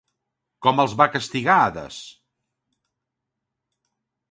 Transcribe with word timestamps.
Com 0.67 0.79
els 0.83 0.95
va 1.01 1.07
castigar 1.17 1.59
Hades? 1.67 1.99